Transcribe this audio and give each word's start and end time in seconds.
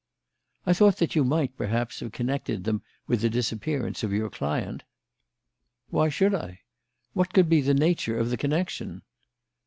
"I 0.65 0.73
thought 0.73 0.97
that 0.97 1.15
you 1.15 1.23
might, 1.23 1.55
perhaps, 1.55 1.99
have 1.99 2.11
connected 2.11 2.63
them 2.63 2.81
with 3.05 3.21
the 3.21 3.29
disappearance 3.29 4.01
of 4.01 4.11
your 4.11 4.31
client." 4.31 4.83
"Why 5.89 6.09
should 6.09 6.33
I? 6.33 6.61
What 7.13 7.35
could 7.35 7.47
be 7.47 7.61
the 7.61 7.75
nature 7.75 8.17
of 8.17 8.31
the 8.31 8.37
connection?" 8.37 9.03